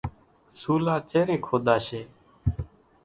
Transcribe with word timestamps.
سُولا 0.59 0.95
چيرين 1.09 1.39
کوۮاشيَ۔ 1.47 2.01